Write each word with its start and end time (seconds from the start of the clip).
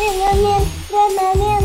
extremamente, 0.00 0.66
extremamente. 0.80 1.50
Ah, 1.50 1.59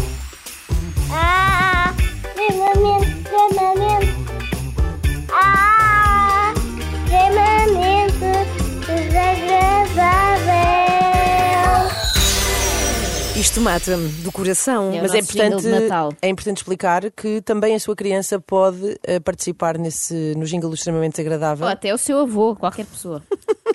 Isto 13.56 13.64
mata-me 13.64 14.10
do 14.22 14.34
coração. 14.34 14.92
É 14.94 15.02
mas 15.02 15.14
é 15.14 15.20
importante, 15.20 15.62
de 15.62 15.70
Natal. 15.70 16.12
é 16.22 16.28
importante 16.28 16.58
explicar 16.58 17.10
que 17.10 17.40
também 17.40 17.74
a 17.74 17.80
sua 17.80 17.96
criança 17.96 18.38
pode 18.38 19.00
eh, 19.02 19.18
participar 19.22 19.78
nesse, 19.78 20.34
no 20.36 20.44
jingle 20.46 20.70
do 20.70 20.76
extremamente 20.76 21.14
desagradável. 21.16 21.66
Ou 21.66 21.72
até 21.72 21.94
o 21.94 21.98
seu 21.98 22.20
avô, 22.20 22.54
qualquer 22.54 22.86
pessoa. 22.86 23.24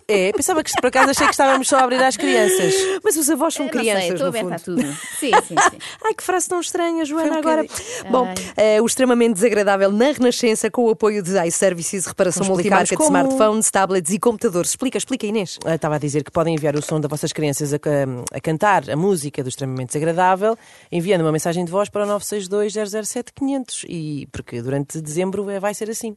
É, 0.06 0.32
pensava 0.32 0.62
que 0.62 0.70
por 0.72 0.88
acaso 0.88 1.10
achei 1.12 1.24
que 1.24 1.32
estávamos 1.32 1.66
só 1.66 1.78
a 1.78 1.84
abrir 1.84 2.02
às 2.02 2.14
crianças. 2.16 2.74
Mas 3.02 3.16
os 3.16 3.30
avós 3.30 3.54
são 3.54 3.66
Eu 3.68 3.72
não 3.72 3.80
crianças, 3.80 4.02
sei, 4.04 4.12
estou 4.12 4.30
no 4.30 4.38
aberta 4.38 4.54
a 4.54 4.58
fundo. 4.58 4.82
tudo. 4.82 4.92
Sim, 5.18 5.30
sim, 5.48 5.54
sim. 5.70 5.78
Ai, 6.04 6.12
que 6.14 6.22
frase 6.22 6.46
tão 6.48 6.60
estranha, 6.60 7.02
Joana, 7.06 7.36
um 7.36 7.38
agora. 7.38 7.62
bocadinho. 7.62 8.10
Bom, 8.12 8.28
eh, 8.58 8.82
o 8.82 8.86
extremamente 8.86 9.34
desagradável 9.34 9.90
na 9.90 10.10
Renascença 10.12 10.70
com 10.70 10.84
o 10.84 10.90
apoio 10.90 11.22
de 11.22 11.30
iServices, 11.46 12.04
reparação 12.04 12.44
multimarca 12.46 12.94
de 12.94 13.02
smartphones, 13.02 13.70
tablets 13.70 14.12
e 14.12 14.18
computadores. 14.18 14.70
Explica, 14.72 14.98
explica, 14.98 15.24
Inês. 15.26 15.58
Ah, 15.64 15.76
Estava 15.76 15.94
a 15.94 15.98
dizer 15.98 16.22
que 16.22 16.30
podem 16.30 16.54
enviar 16.54 16.76
o 16.76 16.82
som 16.82 17.00
das 17.00 17.08
vossas 17.08 17.32
crianças 17.32 17.72
a, 17.72 17.78
ca- 17.78 17.90
a 18.30 18.40
cantar 18.40 18.90
a 18.90 18.96
música 18.96 19.42
do 19.42 19.48
extremamente 19.48 19.69
desagradável, 19.74 20.56
enviando 20.90 21.22
uma 21.22 21.32
mensagem 21.32 21.64
de 21.64 21.70
voz 21.70 21.88
para 21.88 22.04
o 22.04 22.06
962 22.06 23.06
007 23.06 23.32
500 23.32 23.86
e 23.88 24.28
porque 24.32 24.62
durante 24.62 25.00
dezembro 25.00 25.48
eh, 25.50 25.60
vai 25.60 25.74
ser 25.74 25.90
assim. 25.90 26.16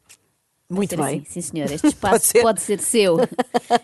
Muito 0.70 0.92
Ser 0.92 0.98
bem. 0.98 1.06
assim, 1.20 1.24
sim, 1.30 1.42
senhor. 1.42 1.72
Este 1.72 1.88
espaço 1.94 2.32
Pode 2.34 2.42
pode 2.44 2.62
ser. 2.62 2.80
ser, 2.80 3.08
seu. 3.08 3.18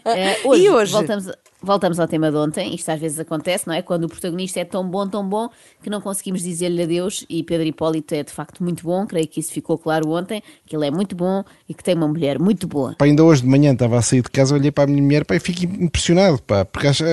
Eh, 0.06 0.40
hoje, 0.44 0.64
E 0.64 0.70
hoje? 0.70 0.92
Voltamos, 0.92 1.32
voltamos 1.62 2.00
ao 2.00 2.08
tema 2.08 2.32
de 2.32 2.38
ontem. 2.38 2.74
Isto 2.74 2.90
às 2.92 3.00
vezes 3.00 3.20
acontece, 3.20 3.68
não 3.68 3.74
é? 3.74 3.82
Quando 3.82 4.06
o 4.06 4.10
protagonista 4.10 4.60
é 4.60 4.66
tão 4.66 4.88
bom, 4.88 5.08
tão 5.08 5.28
bom, 5.28 5.50
que 5.84 5.90
não 5.90 6.02
conseguimos 6.02 6.42
dizer-lhe 6.42 6.82
adeus. 6.82 7.26
E 7.30 7.44
Pedro 7.44 7.66
Hipólito 7.68 8.14
é 8.16 8.24
de 8.24 8.32
facto 8.32 8.64
muito 8.64 8.84
bom. 8.84 9.06
Creio 9.06 9.28
que 9.28 9.40
isso 9.40 9.52
ficou 9.52 9.78
claro 9.78 10.10
ontem. 10.10 10.42
Que 10.66 10.76
ele 10.76 10.88
é 10.88 10.92
muito 10.92 11.16
bom 11.16 11.44
e 11.68 11.74
que 11.74 11.84
tem 11.84 11.96
uma 11.96 12.08
mulher 12.08 12.40
muito 12.40 12.68
boa. 12.68 12.96
Pá, 12.98 13.06
ainda 13.06 13.24
hoje 13.24 13.42
de 13.44 13.48
manhã 13.48 13.74
estava 13.74 13.98
a 13.98 14.02
sair 14.02 14.22
de 14.22 14.30
casa, 14.30 14.56
olhei 14.56 14.72
para 14.72 14.86
a 14.86 14.88
minha 14.88 15.02
mulher 15.04 15.26
pá, 15.26 15.36
e 15.36 15.40
fico 15.40 15.64
impressionado, 15.64 16.42
pá, 16.42 16.66
porque 16.66 16.88
acho, 16.88 17.04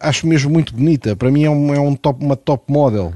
acho 0.00 0.26
mesmo 0.26 0.50
muito 0.50 0.74
bonita. 0.74 1.16
Para 1.16 1.30
mim 1.30 1.44
é, 1.44 1.50
um, 1.50 1.74
é 1.74 1.80
um 1.80 1.94
top, 1.94 2.24
uma 2.24 2.36
top 2.36 2.70
model. 2.70 3.12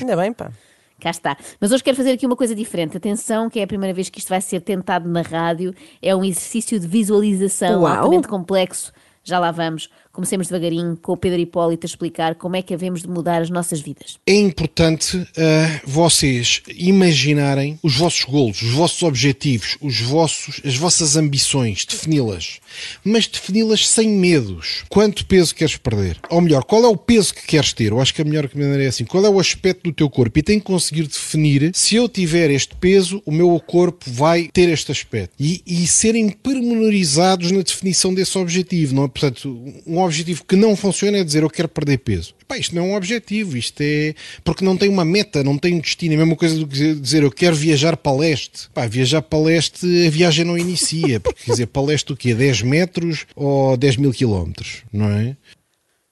Ainda 0.00 0.16
bem, 0.16 0.32
pá. 0.32 0.50
Cá 1.00 1.10
está. 1.10 1.36
Mas 1.60 1.72
hoje 1.72 1.82
quero 1.82 1.96
fazer 1.96 2.12
aqui 2.12 2.24
uma 2.24 2.36
coisa 2.36 2.54
diferente. 2.54 2.96
Atenção, 2.96 3.50
que 3.50 3.60
é 3.60 3.64
a 3.64 3.66
primeira 3.66 3.92
vez 3.92 4.08
que 4.08 4.18
isto 4.18 4.28
vai 4.28 4.40
ser 4.40 4.60
tentado 4.60 5.08
na 5.08 5.22
rádio. 5.22 5.74
É 6.00 6.14
um 6.14 6.24
exercício 6.24 6.78
de 6.78 6.86
visualização 6.86 7.82
Uau! 7.82 7.94
altamente 7.96 8.28
complexo. 8.28 8.92
Já 9.22 9.38
lá 9.38 9.50
vamos. 9.50 9.88
Comecemos 10.14 10.46
devagarinho 10.46 10.96
com 11.02 11.10
o 11.10 11.16
Pedro 11.16 11.40
Hipólito 11.40 11.84
a 11.84 11.88
explicar 11.88 12.36
como 12.36 12.54
é 12.54 12.62
que 12.62 12.72
havemos 12.72 13.02
de 13.02 13.08
mudar 13.08 13.42
as 13.42 13.50
nossas 13.50 13.80
vidas. 13.80 14.16
É 14.24 14.34
importante 14.34 15.26
ah, 15.36 15.80
vocês 15.84 16.62
imaginarem 16.68 17.80
os 17.82 17.96
vossos 17.96 18.22
golos, 18.22 18.62
os 18.62 18.70
vossos 18.70 19.02
objetivos, 19.02 19.76
os 19.80 20.00
vossos, 20.00 20.60
as 20.64 20.76
vossas 20.76 21.16
ambições, 21.16 21.84
defini-las. 21.84 22.60
Mas 23.04 23.26
defini-las 23.26 23.88
sem 23.88 24.08
medos. 24.08 24.84
Quanto 24.88 25.26
peso 25.26 25.52
queres 25.52 25.76
perder? 25.76 26.20
Ou 26.30 26.40
melhor, 26.40 26.62
qual 26.62 26.84
é 26.84 26.86
o 26.86 26.96
peso 26.96 27.34
que 27.34 27.44
queres 27.44 27.72
ter? 27.72 27.90
Eu 27.90 28.00
acho 28.00 28.14
que 28.14 28.22
a 28.22 28.24
melhor 28.24 28.48
maneira 28.54 28.84
é 28.84 28.86
assim. 28.86 29.04
Qual 29.04 29.24
é 29.26 29.28
o 29.28 29.40
aspecto 29.40 29.82
do 29.82 29.92
teu 29.92 30.08
corpo? 30.08 30.38
E 30.38 30.42
tem 30.42 30.60
que 30.60 30.66
conseguir 30.66 31.08
definir 31.08 31.72
se 31.74 31.96
eu 31.96 32.08
tiver 32.08 32.52
este 32.52 32.76
peso, 32.76 33.20
o 33.26 33.32
meu 33.32 33.58
corpo 33.58 34.04
vai 34.06 34.48
ter 34.52 34.68
este 34.68 34.92
aspecto. 34.92 35.34
E, 35.40 35.60
e 35.66 35.88
serem 35.88 36.30
pormenorizados 36.30 37.50
na 37.50 37.62
definição 37.62 38.14
desse 38.14 38.38
objetivo. 38.38 38.94
Não 38.94 39.04
é? 39.06 39.08
Portanto, 39.08 39.58
um 39.84 40.03
objetivo 40.04 40.44
que 40.44 40.56
não 40.56 40.76
funciona 40.76 41.18
é 41.18 41.24
dizer 41.24 41.42
eu 41.42 41.50
quero 41.50 41.68
perder 41.68 41.98
peso. 41.98 42.34
Epá, 42.40 42.58
isto 42.58 42.74
não 42.74 42.84
é 42.84 42.86
um 42.88 42.94
objetivo, 42.94 43.56
isto 43.56 43.80
é. 43.80 44.14
Porque 44.42 44.64
não 44.64 44.76
tem 44.76 44.88
uma 44.88 45.04
meta, 45.04 45.42
não 45.42 45.58
tem 45.58 45.74
um 45.74 45.80
destino. 45.80 46.14
É 46.14 46.16
a 46.16 46.20
mesma 46.20 46.36
coisa 46.36 46.56
do 46.56 46.66
que 46.66 46.94
dizer 46.94 47.22
eu 47.22 47.30
quero 47.30 47.56
viajar 47.56 47.96
para 47.96 48.16
leste. 48.16 48.68
Pá, 48.72 48.86
viajar 48.86 49.22
para 49.22 49.38
leste, 49.38 49.86
a 50.06 50.10
viagem 50.10 50.44
não 50.44 50.56
inicia. 50.56 51.20
Porque 51.20 51.44
quer 51.44 51.50
dizer, 51.52 51.66
para 51.66 51.82
leste 51.82 52.12
o 52.12 52.16
quê? 52.16 52.34
10 52.34 52.62
metros 52.62 53.26
ou 53.34 53.76
10 53.76 53.96
mil 53.96 54.12
quilómetros, 54.12 54.82
não 54.92 55.08
é? 55.10 55.36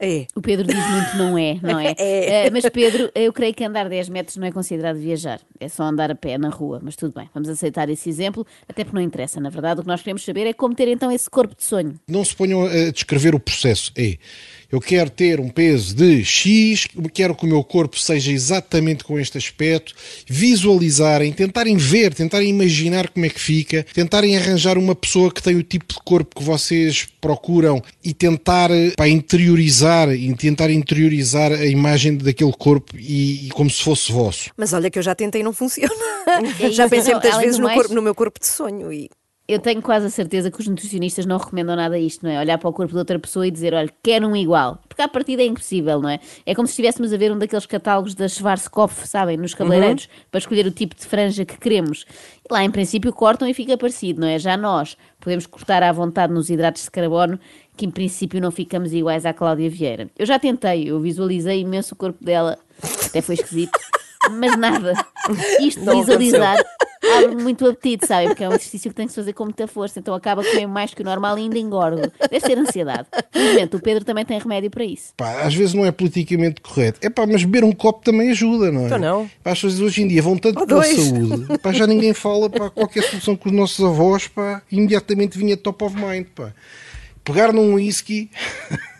É. 0.05 0.27
O 0.35 0.43
Pedro 0.43 0.67
diz 0.67 0.91
muito 0.91 1.17
não 1.17 1.39
é, 1.39 1.61
não 1.63 1.79
é? 1.79 1.95
É. 2.03 2.47
Eh, 2.47 2.51
mas 2.51 2.69
Pedro, 2.71 3.09
eu 3.15 3.33
creio 3.33 3.55
que 3.55 3.63
andar 3.63 3.89
10 3.89 4.09
metros 4.09 4.37
não 4.37 4.47
é 4.47 4.51
considerado 4.51 4.97
viajar. 4.97 5.41
É 5.61 5.69
só 5.69 5.85
andar 5.85 6.11
a 6.11 6.15
pé 6.17 6.37
na 6.37 6.49
rua. 6.49 6.81
Mas 6.83 6.97
tudo 6.97 7.15
bem, 7.15 7.31
vamos 7.33 7.49
aceitar 7.49 7.89
esse 7.89 8.09
exemplo, 8.09 8.45
até 8.69 8.83
porque 8.83 8.97
não 8.97 9.03
interessa. 9.03 9.41
Na 9.41 9.49
verdade, 9.49 9.79
o 9.81 9.83
que 9.85 9.89
nós 9.89 10.03
queremos 10.03 10.25
saber 10.25 10.47
é 10.49 10.53
como 10.53 10.75
ter 10.75 10.89
então 10.89 11.13
esse 11.13 11.31
corpo 11.31 11.55
de 11.55 11.63
sonho. 11.63 11.95
Não 12.09 12.25
se 12.25 12.35
ponham 12.35 12.67
a 12.67 12.91
descrever 12.91 13.35
o 13.35 13.39
processo. 13.39 13.93
É, 13.97 14.17
eu 14.73 14.81
quero 14.81 15.11
ter 15.11 15.39
um 15.39 15.51
peso 15.51 15.95
de 15.95 16.25
X, 16.25 16.89
quero 17.13 17.35
que 17.35 17.45
o 17.45 17.49
meu 17.49 17.63
corpo 17.63 17.99
seja 17.99 18.33
exatamente 18.33 19.05
com 19.05 19.19
este 19.21 19.37
aspecto, 19.37 19.95
visualizarem, 20.27 21.33
tentarem 21.33 21.77
ver, 21.77 22.15
tentarem 22.15 22.49
imaginar 22.49 23.09
como 23.11 23.27
é 23.27 23.29
que 23.29 23.39
fica, 23.41 23.85
tentarem 23.95 24.37
arranjar 24.37 24.79
uma 24.79 24.95
pessoa 24.95 25.31
que 25.33 25.43
tem 25.43 25.57
o 25.57 25.63
tipo 25.63 25.93
de 25.93 26.01
corpo 26.05 26.37
que 26.37 26.43
vocês 26.43 27.07
procuram 27.21 27.83
e 28.03 28.13
tentar 28.15 28.71
pá, 28.97 29.07
interiorizar, 29.09 30.11
e 30.11 30.35
tentar 30.35 30.71
interiorizar 30.71 31.53
a 31.53 31.67
imagem 31.67 32.17
daquele 32.17 32.53
corpo 32.53 32.97
e, 32.99 33.47
e 33.47 33.51
como 33.51 33.69
se 33.71 33.83
fosse 33.83 34.11
vosso. 34.11 34.51
Mas 34.57 34.73
olha 34.73 34.91
que 34.91 34.99
eu 34.99 35.03
já 35.03 35.15
tentei 35.15 35.41
e 35.43 35.45
não 35.45 35.53
funciona. 35.53 35.93
É 36.61 36.71
já 36.71 36.89
pensei 36.89 37.13
muitas 37.15 37.35
além 37.35 37.47
vezes 37.47 37.59
no, 37.61 37.69
corpo- 37.71 37.95
no 37.95 38.03
meu 38.03 38.15
corpo 38.15 38.41
de 38.41 38.47
sonho 38.47 38.93
e 38.93 39.11
Eu 39.53 39.59
tenho 39.59 39.83
quase 39.83 40.07
a 40.07 40.11
certeza 40.11 40.51
que 40.51 40.59
os 40.59 40.67
nutricionistas 40.67 41.27
não 41.27 41.37
recomendam 41.37 41.77
nada 41.77 41.99
isto, 41.99 42.25
não 42.25 42.33
é? 42.33 42.41
Olhar 42.41 42.57
para 42.57 42.71
o 42.71 42.73
corpo 42.73 42.91
de 42.91 42.99
outra 42.99 43.19
pessoa 43.19 43.47
e 43.47 43.51
dizer, 43.51 43.75
olha, 43.75 43.91
quero 44.03 44.27
um 44.27 44.35
igual. 44.35 44.79
Porque 44.89 45.03
à 45.03 45.07
partida 45.07 45.43
é 45.43 45.45
impossível, 45.45 46.01
não 46.01 46.09
é? 46.09 46.21
É 46.47 46.55
como 46.55 46.67
se 46.67 46.73
estivéssemos 46.73 47.13
a 47.13 47.19
ver 47.19 47.31
um 47.31 47.39
daqueles 47.39 47.67
catálogos 47.67 48.15
da 48.15 48.27
Schwarzkopf, 48.29 49.07
sabem, 49.07 49.37
nos 49.37 49.53
cabeleireiros, 49.53 50.09
para 50.31 50.39
escolher 50.39 50.65
o 50.65 50.71
tipo 50.71 50.97
de 50.97 51.05
franja 51.05 51.45
que 51.45 51.59
queremos. 51.59 52.07
E 52.49 52.51
lá, 52.51 52.65
em 52.65 52.71
princípio, 52.71 53.13
cortam 53.13 53.47
e 53.47 53.53
fica 53.53 53.77
parecido, 53.77 54.23
não 54.23 54.29
é? 54.29 54.39
Já 54.39 54.57
nós 54.57 54.97
podemos 55.21 55.45
cortar 55.45 55.83
à 55.83 55.93
vontade 55.93 56.33
nos 56.33 56.49
hidratos 56.49 56.85
de 56.85 56.91
carbono, 56.91 57.39
que 57.77 57.85
em 57.85 57.91
princípio 57.91 58.41
não 58.41 58.51
ficamos 58.51 58.95
iguais 58.95 59.27
à 59.27 59.35
Cláudia 59.35 59.69
Vieira. 59.69 60.09
Eu 60.19 60.25
já 60.25 60.39
tentei, 60.39 60.89
eu 60.89 60.99
visualizei 60.99 61.61
imenso 61.61 61.93
o 61.93 61.99
corpo 61.99 62.25
dela, 62.25 62.59
até 63.05 63.21
foi 63.21 63.35
esquisito, 63.35 63.79
mas 64.33 64.57
nada. 64.57 64.95
Isto 65.61 65.85
Não 65.85 65.99
visualizar 66.01 66.57
abre 67.13 67.37
muito 67.37 67.67
apetite, 67.67 68.07
sabe? 68.07 68.29
Porque 68.29 68.45
é 68.45 68.49
um 68.49 68.53
exercício 68.53 68.91
que 68.91 68.97
tem 68.97 69.07
que 69.07 69.13
se 69.13 69.17
fazer 69.17 69.33
com 69.33 69.45
muita 69.45 69.67
força, 69.67 69.99
então 69.99 70.15
acaba 70.15 70.45
comendo 70.45 70.69
mais 70.69 70.93
que 70.95 71.03
o 71.03 71.05
normal 71.05 71.39
e 71.39 71.43
ainda 71.43 71.59
engordo. 71.59 72.13
Deve 72.31 72.41
ser 72.41 72.59
ansiedade. 72.59 73.07
Felizmente, 73.31 73.77
o 73.77 73.81
Pedro 73.81 74.05
também 74.05 74.25
tem 74.25 74.39
remédio 74.39 74.71
para 74.71 74.85
isso. 74.85 75.13
Pá, 75.17 75.43
às 75.43 75.55
vezes 75.55 75.75
não 75.75 75.85
é 75.85 75.93
politicamente 75.93 76.61
correto. 76.61 76.99
É 77.03 77.11
pá, 77.11 77.27
mas 77.27 77.45
beber 77.45 77.65
um 77.65 77.73
copo 77.73 78.05
também 78.05 78.31
ajuda, 78.31 78.71
não 78.71 78.83
é? 78.83 78.87
Então 78.87 78.99
não. 78.99 79.31
Pá, 79.43 79.53
as 79.53 79.61
pessoas 79.61 79.81
hoje 79.81 80.03
em 80.03 80.09
dia 80.09 80.23
vão 80.23 80.37
tanto 80.37 80.55
pela 80.67 80.81
dois. 80.81 80.97
saúde. 80.97 81.59
Pá, 81.59 81.73
já 81.73 81.87
ninguém 81.87 82.15
fala 82.15 82.49
para 82.49 82.71
qualquer 82.71 83.03
solução 83.05 83.37
com 83.37 83.49
os 83.49 83.55
nossos 83.55 83.85
avós, 83.85 84.29
pá, 84.29 84.63
imediatamente 84.71 85.39
vinha 85.39 85.57
top 85.57 85.85
of 85.85 85.97
mind, 85.97 86.27
pá. 86.35 86.53
Pegar 87.25 87.53
num 87.53 87.75
whisky, 87.75 88.31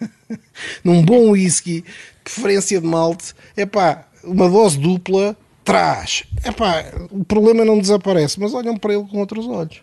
num 0.85 1.03
bom 1.03 1.31
whisky, 1.31 1.85
preferência 2.23 2.81
de 2.81 2.87
malte, 2.87 3.35
é 3.57 3.67
pá, 3.67 4.07
uma 4.25 4.49
dose 4.49 4.79
dupla, 4.79 5.37
traz. 5.65 6.25
É 6.45 6.53
pá, 6.53 6.85
o 7.11 7.25
problema 7.25 7.65
não 7.65 7.79
desaparece, 7.79 8.39
mas 8.41 8.55
olham 8.55 8.77
para 8.77 8.95
ele 8.95 9.05
com 9.05 9.19
outros 9.19 9.47
olhos. 9.47 9.83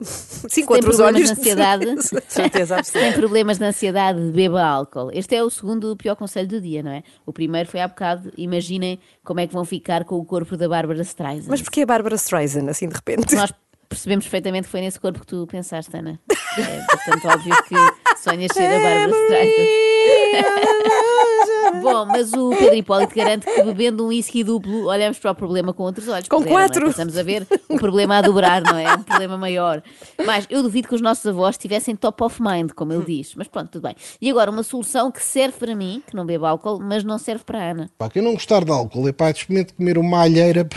sim, 0.00 0.64
com 0.64 0.74
tem 0.74 0.82
outros 0.82 0.96
problemas 0.96 1.00
olhos. 1.00 1.24
de 1.26 1.32
ansiedade, 1.32 1.84
Certeza 2.28 2.82
tem 2.82 3.12
problemas 3.12 3.58
de 3.58 3.64
ansiedade, 3.64 4.18
beba 4.32 4.62
álcool. 4.64 5.10
Este 5.12 5.34
é 5.36 5.44
o 5.44 5.50
segundo 5.50 5.94
pior 5.96 6.16
conselho 6.16 6.48
do 6.48 6.60
dia, 6.60 6.82
não 6.82 6.90
é? 6.90 7.02
O 7.26 7.32
primeiro 7.32 7.68
foi 7.68 7.80
há 7.80 7.88
bocado, 7.88 8.32
imaginem 8.36 8.98
como 9.22 9.40
é 9.40 9.46
que 9.46 9.52
vão 9.52 9.64
ficar 9.64 10.04
com 10.04 10.16
o 10.16 10.24
corpo 10.24 10.56
da 10.56 10.68
Bárbara 10.68 11.02
Streisand. 11.02 11.50
Mas 11.50 11.60
porquê 11.60 11.82
a 11.82 11.86
Bárbara 11.86 12.14
Streisand, 12.16 12.68
assim 12.70 12.88
de 12.88 12.94
repente? 12.94 13.34
Nós 13.34 13.52
percebemos 13.90 14.24
perfeitamente 14.24 14.64
que 14.64 14.70
foi 14.70 14.80
nesse 14.80 14.98
corpo 14.98 15.20
que 15.20 15.26
tu 15.26 15.46
pensaste, 15.46 15.94
Ana. 15.94 16.18
É 16.56 16.86
bastante 16.90 17.26
óbvio 17.26 17.62
que 17.64 17.74
sonhas 18.22 18.50
ser 18.54 18.66
a 18.66 18.78
Bárbara 18.80 19.10
Streisand. 19.24 21.19
Bom, 21.82 22.06
mas 22.06 22.32
o 22.32 22.50
Pedro 22.50 22.74
Hipólito 22.74 23.14
garante 23.14 23.46
que 23.46 23.62
bebendo 23.62 24.04
um 24.04 24.08
whisky 24.08 24.42
duplo 24.42 24.86
olhamos 24.86 25.18
para 25.18 25.30
o 25.30 25.34
problema 25.34 25.72
com 25.72 25.84
outros 25.84 26.08
olhos. 26.08 26.28
Com 26.28 26.38
Pois 26.38 26.46
é, 26.46 26.50
não 26.50 26.58
é? 26.58 26.62
quatro. 26.62 26.86
Passamos 26.86 27.16
a 27.16 27.22
ver 27.22 27.46
o 27.68 27.76
problema 27.76 28.18
a 28.18 28.22
dobrar, 28.22 28.62
não 28.62 28.76
é? 28.76 28.94
Um 28.94 29.02
problema 29.02 29.38
maior. 29.38 29.82
Mas 30.24 30.46
eu 30.50 30.62
duvido 30.62 30.88
que 30.88 30.94
os 30.94 31.00
nossos 31.00 31.26
avós 31.26 31.54
estivessem 31.54 31.94
top 31.96 32.24
of 32.24 32.42
mind, 32.42 32.72
como 32.72 32.92
ele 32.92 33.04
diz. 33.04 33.34
Mas 33.34 33.48
pronto, 33.48 33.70
tudo 33.70 33.82
bem. 33.82 33.94
E 34.20 34.30
agora, 34.30 34.50
uma 34.50 34.62
solução 34.62 35.10
que 35.10 35.22
serve 35.22 35.58
para 35.58 35.74
mim, 35.74 36.02
que 36.06 36.14
não 36.14 36.26
bebo 36.26 36.46
álcool, 36.46 36.80
mas 36.80 37.04
não 37.04 37.18
serve 37.18 37.44
para 37.44 37.58
a 37.58 37.70
Ana. 37.70 37.90
Pá, 37.96 38.08
quem 38.10 38.22
não 38.22 38.32
gostar 38.32 38.64
de 38.64 38.70
álcool, 38.70 39.08
é 39.08 39.12
pá, 39.12 39.30
experimente 39.30 39.74
comer 39.74 39.98
uma 39.98 40.22
alheira, 40.22 40.68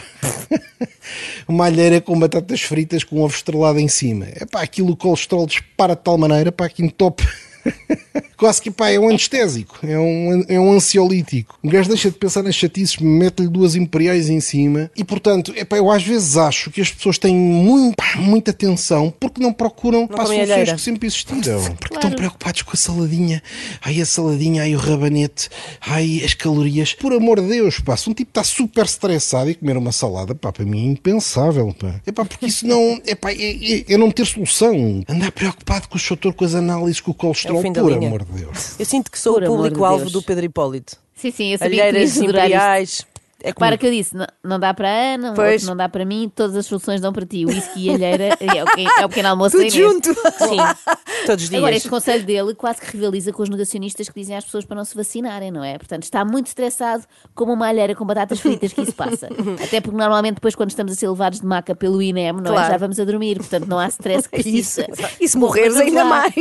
uma 1.48 1.66
alheira 1.66 2.00
com 2.00 2.18
batatas 2.20 2.62
fritas 2.62 3.04
com 3.04 3.22
ovo 3.22 3.34
estrelado 3.34 3.80
em 3.80 3.88
cima. 3.88 4.26
É 4.26 4.46
pá, 4.46 4.62
aquilo 4.62 4.92
o 4.92 4.98
colesterol 4.98 5.46
dispara 5.46 5.96
de 5.96 6.02
tal 6.02 6.18
maneira, 6.18 6.52
pá, 6.52 6.70
que 6.70 6.84
entope 6.84 7.24
quase 8.44 8.62
que 8.62 8.70
pá, 8.70 8.90
é 8.90 9.00
um 9.00 9.08
anestésico, 9.08 9.80
é 9.84 9.98
um, 9.98 10.44
é 10.50 10.60
um 10.60 10.74
ansiolítico. 10.74 11.58
Um 11.64 11.70
gajo 11.70 11.88
deixa 11.88 12.12
de 12.12 12.18
pensar 12.18 12.44
nas 12.44 12.54
chatices, 12.54 12.98
mete-lhe 12.98 13.48
duas 13.48 13.74
imperiais 13.74 14.30
em 14.30 14.42
cima 14.42 14.92
e, 14.98 15.02
portanto, 15.02 15.54
epá, 15.56 15.78
eu 15.78 15.90
às 15.90 16.04
vezes 16.04 16.36
acho 16.36 16.70
que 16.70 16.82
as 16.82 16.92
pessoas 16.92 17.18
têm 17.18 17.34
muito, 17.34 17.96
pá, 17.96 18.18
muita 18.18 18.52
atenção 18.52 19.14
porque 19.18 19.42
não 19.42 19.54
procuram 19.54 20.06
pá, 20.08 20.26
comem 20.26 20.40
soluções 20.40 20.52
alheira. 20.52 20.76
que 20.76 20.82
sempre 20.82 21.08
existiram. 21.08 21.40
Porque 21.40 21.88
Claro. 21.94 21.96
estão 21.96 22.12
preocupados 22.12 22.62
com 22.64 22.72
a 22.74 22.76
saladinha, 22.76 23.42
ai 23.82 24.02
a 24.02 24.06
saladinha, 24.06 24.64
ai 24.64 24.76
o 24.76 24.78
rabanete, 24.78 25.48
ai 25.80 26.22
as 26.26 26.34
calorias. 26.34 26.94
Por 26.94 27.14
amor 27.14 27.40
de 27.40 27.48
Deus, 27.48 27.80
pá, 27.80 27.96
se 27.96 28.10
um 28.10 28.14
tipo 28.14 28.32
está 28.32 28.44
super 28.44 28.84
estressado 28.84 29.52
e 29.52 29.56
comer 29.56 29.78
uma 29.78 29.94
salada, 29.94 30.36
pá, 30.36 30.52
para 30.52 30.66
mim 30.66 30.90
é 30.90 30.92
impensável, 30.92 31.74
pá. 31.80 31.96
É 32.06 32.12
pá, 32.12 32.26
porque 32.26 32.48
isso 32.48 32.68
não, 32.68 33.00
é 33.08 33.16
pá, 33.16 33.32
é, 33.32 33.36
é, 33.36 33.94
é 33.94 33.98
não 33.98 34.12
ter 34.12 34.26
solução. 34.26 35.02
Andar 35.08 35.32
preocupado 35.32 35.88
com 35.88 35.96
o 35.96 36.00
fator, 36.00 36.34
com 36.34 36.44
as 36.44 36.54
análises, 36.56 37.00
com 37.00 37.12
o 37.12 37.14
colesterol, 37.14 37.62
fim 37.62 37.72
da 37.72 37.82
por 37.82 37.94
amor 37.94 38.26
de 38.26 38.33
Deus. 38.34 38.80
Eu 38.80 38.86
sinto 38.86 39.10
que 39.12 39.18
sou 39.20 39.34
Por 39.34 39.44
o 39.44 39.46
de 39.46 39.52
público-alvo 39.52 40.00
Deus. 40.02 40.12
do 40.12 40.22
Pedro 40.22 40.46
Hipólito. 40.46 40.98
Sim, 41.16 41.32
sim, 41.32 41.52
eu 41.54 41.58
sabia 41.58 41.76
que 41.84 41.90
Alheiras 41.90 42.12
isto. 42.16 42.24
imperiais. 42.26 43.06
É 43.46 43.52
Para 43.52 43.78
comigo. 43.78 43.78
que 43.82 43.88
eu 43.88 43.92
disse, 43.92 44.16
não, 44.16 44.26
não 44.44 44.58
dá 44.60 44.74
para 44.74 44.88
a 44.88 45.14
Ana, 45.16 45.34
Pois. 45.34 45.64
não 45.64 45.76
dá 45.76 45.90
para 45.90 46.06
mim, 46.06 46.32
todas 46.34 46.56
as 46.56 46.66
soluções 46.66 47.02
dão 47.02 47.12
para 47.12 47.26
ti. 47.26 47.46
O 47.46 47.50
whisky 47.50 47.88
e 47.88 47.90
a 47.90 47.94
alheira 47.94 48.24
é 48.40 48.64
o, 48.64 48.66
pequeno, 48.66 48.90
é 49.00 49.06
o 49.06 49.10
pequeno 49.10 49.28
almoço 49.30 49.58
Tudo 49.58 49.70
junto. 49.70 50.14
Sim. 50.14 50.58
Todos 51.28 51.44
os 51.44 51.50
dias. 51.50 51.60
Agora, 51.62 51.76
este 51.76 51.90
conselho 51.90 52.24
dele 52.24 52.56
quase 52.56 52.80
que 52.80 52.96
rivaliza 52.96 53.34
com 53.34 53.44
os 53.44 53.50
negacionistas 53.50 54.08
que 54.08 54.18
dizem 54.20 54.38
às 54.38 54.46
pessoas 54.46 54.64
para 54.66 54.78
não 54.78 54.86
se 54.86 54.96
vacinarem, 54.96 55.52
não 55.52 55.64
é? 55.64 55.78
Portanto, 55.78 56.04
está 56.04 56.24
muito 56.24 56.48
estressado 56.48 57.04
como 57.36 57.52
uma 57.54 57.68
alheira 57.68 57.94
com 57.96 58.06
batatas 58.06 58.40
fritas 58.40 58.72
que 58.72 58.82
isso 58.82 58.94
passa. 58.94 59.28
Até 59.62 59.82
porque 59.82 59.98
normalmente 59.98 60.36
depois 60.36 60.56
quando 60.56 60.70
estamos 60.70 60.94
a 60.94 60.96
ser 60.96 61.10
levados 61.10 61.42
de 61.42 61.46
maca 61.46 61.76
pelo 61.76 62.02
INEM, 62.02 62.34
não 62.34 62.40
é? 62.52 62.56
Claro. 62.56 62.72
Já 62.72 62.78
vamos 62.78 63.00
a 63.00 63.04
dormir, 63.04 63.38
portanto 63.38 63.68
não 63.68 63.78
há 63.78 63.88
stress 63.90 64.28
que 64.30 64.42
Isso. 64.50 64.82
E 65.20 65.28
se 65.28 65.38
morreres 65.38 65.76
ainda 65.78 66.04
lá. 66.04 66.10
mais. 66.10 66.34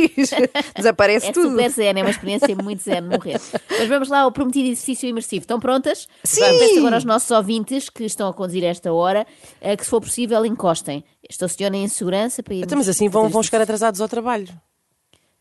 Desaparece 0.75 1.27
É 1.27 1.31
tudo. 1.33 1.49
super 1.49 1.69
zen, 1.69 1.89
é 1.99 2.01
uma 2.01 2.09
experiência 2.09 2.55
muito 2.55 2.81
zen 2.81 3.01
morrer. 3.01 3.41
Mas 3.69 3.87
vamos 3.89 4.07
lá 4.09 4.21
ao 4.21 4.31
prometido 4.31 4.67
exercício 4.69 5.09
imersivo. 5.09 5.41
Estão 5.41 5.59
prontas? 5.59 6.07
Sim! 6.23 6.92
Agora 6.93 6.97
aos 6.97 7.03
nossos 7.05 7.31
ouvintes 7.31 7.89
que 7.89 8.03
estão 8.05 8.27
a 8.29 8.33
conduzir 8.33 8.63
a 8.63 8.67
esta 8.67 8.93
hora 8.93 9.25
eh, 9.59 9.75
que, 9.75 9.83
se 9.83 9.89
for 9.89 9.99
possível, 10.01 10.45
encostem. 10.45 11.03
Estacionem 11.27 11.83
em 11.83 11.87
segurança 11.87 12.43
para 12.43 12.53
ir. 12.53 12.63
Então, 12.63 12.77
mas 12.77 12.87
assim 12.87 13.09
vão, 13.09 13.29
vão 13.29 13.41
chegar 13.41 13.61
atrasados 13.61 13.99
ao 14.01 14.07
trabalho. 14.07 14.47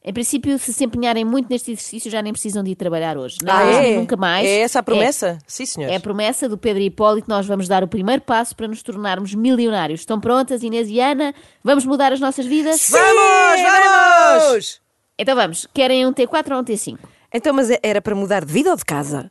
Em 0.04 0.12
princípio, 0.12 0.58
se 0.58 0.72
se 0.72 0.84
empenharem 0.84 1.24
muito 1.24 1.48
neste 1.48 1.70
exercício, 1.70 2.10
já 2.10 2.20
nem 2.20 2.32
precisam 2.32 2.64
de 2.64 2.70
ir 2.72 2.74
trabalhar 2.74 3.16
hoje. 3.16 3.36
Nem 3.40 3.54
Ah, 3.54 3.62
é? 3.72 3.96
nunca 3.96 4.16
mais. 4.16 4.44
É 4.48 4.60
essa 4.62 4.80
a 4.80 4.82
promessa? 4.82 5.38
Sim, 5.46 5.62
É, 5.62 5.66
senhor. 5.66 5.90
é 5.92 5.96
a 5.96 6.00
promessa 6.00 6.48
do 6.48 6.58
Pedro 6.58 6.82
Hipólito. 6.82 7.28
Nós 7.28 7.46
vamos 7.46 7.68
dar 7.68 7.84
o 7.84 7.88
primeiro 7.88 8.20
passo 8.22 8.56
para 8.56 8.66
nos 8.66 8.82
tornarmos 8.82 9.32
milionários. 9.34 10.00
Estão 10.00 10.18
prontas, 10.20 10.62
Inês 10.64 10.88
e 10.88 10.98
Ana? 10.98 11.32
Vamos 11.62 11.84
mudar 11.86 12.12
as 12.12 12.18
nossas 12.18 12.46
vidas? 12.46 12.88
Vamos, 12.90 13.62
vamos! 13.62 14.80
Então 15.18 15.36
vamos. 15.36 15.68
Querem 15.72 16.04
um 16.06 16.12
T4 16.12 16.50
ou 16.52 16.60
um 16.60 16.64
T5? 16.64 16.98
Então, 17.32 17.52
mas 17.54 17.68
era 17.82 18.02
para 18.02 18.14
mudar 18.14 18.44
de 18.44 18.52
vida 18.52 18.70
ou 18.70 18.76
de 18.76 18.84
casa? 18.84 19.30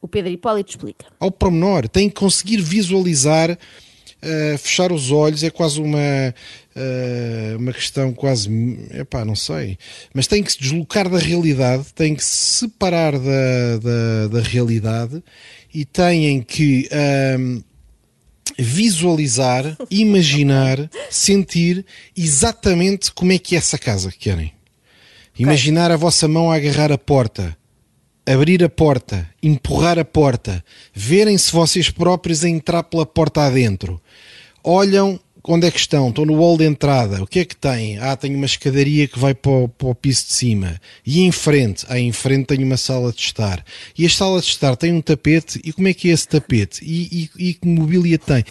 O 0.00 0.06
Pedro 0.06 0.30
Hipólito 0.30 0.70
explica. 0.70 1.06
ao 1.18 1.30
pormenor, 1.30 1.88
tem 1.88 2.08
que 2.08 2.14
conseguir 2.14 2.60
visualizar, 2.60 3.58
eh, 4.22 4.56
fechar 4.56 4.92
os 4.92 5.10
olhos, 5.10 5.42
é 5.42 5.50
quase 5.50 5.80
uma, 5.80 6.34
eh, 6.76 7.56
uma 7.58 7.72
questão 7.72 8.12
quase, 8.12 8.48
epá, 8.92 9.24
não 9.24 9.34
sei, 9.34 9.76
mas 10.14 10.28
tem 10.28 10.42
que 10.42 10.52
se 10.52 10.60
deslocar 10.60 11.08
da 11.08 11.18
realidade, 11.18 11.86
tem 11.94 12.14
que 12.14 12.24
se 12.24 12.58
separar 12.60 13.18
da, 13.18 13.78
da, 13.82 14.28
da 14.28 14.40
realidade 14.40 15.22
e 15.74 15.84
têm 15.84 16.42
que 16.42 16.88
ahm, 16.92 17.60
visualizar, 18.56 19.76
imaginar, 19.90 20.88
sentir 21.10 21.84
exatamente 22.16 23.12
como 23.12 23.32
é 23.32 23.38
que 23.38 23.56
é 23.56 23.58
essa 23.58 23.76
casa 23.76 24.12
que 24.12 24.18
querem. 24.18 24.52
Imaginar 25.36 25.90
a 25.90 25.96
vossa 25.96 26.26
mão 26.26 26.50
a 26.50 26.56
agarrar 26.56 26.90
a 26.90 26.98
porta, 26.98 27.56
abrir 28.32 28.62
a 28.62 28.68
porta, 28.68 29.28
empurrar 29.42 29.98
a 29.98 30.04
porta, 30.04 30.62
verem-se 30.92 31.50
vocês 31.50 31.90
próprios 31.90 32.44
a 32.44 32.48
entrar 32.48 32.82
pela 32.82 33.06
porta 33.06 33.42
adentro. 33.42 34.00
Olham 34.62 35.18
onde 35.44 35.66
é 35.66 35.70
que 35.70 35.78
estão, 35.78 36.10
estão 36.10 36.26
no 36.26 36.36
hall 36.36 36.58
de 36.58 36.64
entrada, 36.64 37.22
o 37.22 37.26
que 37.26 37.38
é 37.38 37.44
que 37.44 37.56
têm? 37.56 37.98
Ah, 37.98 38.14
tenho 38.14 38.36
uma 38.36 38.44
escadaria 38.44 39.08
que 39.08 39.18
vai 39.18 39.34
para 39.34 39.50
o, 39.50 39.68
para 39.68 39.88
o 39.88 39.94
piso 39.94 40.26
de 40.26 40.32
cima. 40.32 40.78
E 41.06 41.22
em 41.22 41.32
frente? 41.32 41.86
Ah, 41.88 41.98
em 41.98 42.12
frente 42.12 42.46
tenho 42.46 42.66
uma 42.66 42.76
sala 42.76 43.10
de 43.12 43.20
estar. 43.20 43.64
E 43.96 44.04
a 44.04 44.10
sala 44.10 44.40
de 44.40 44.46
estar 44.46 44.76
tem 44.76 44.92
um 44.92 45.00
tapete, 45.00 45.58
e 45.64 45.72
como 45.72 45.88
é 45.88 45.94
que 45.94 46.10
é 46.10 46.12
esse 46.12 46.28
tapete? 46.28 46.84
E, 46.84 47.30
e, 47.38 47.48
e 47.48 47.54
que 47.54 47.66
mobília 47.66 48.18
tem? 48.18 48.44